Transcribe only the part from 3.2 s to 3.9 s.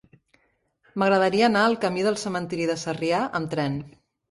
amb tren.